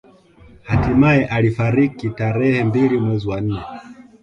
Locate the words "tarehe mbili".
2.09-2.97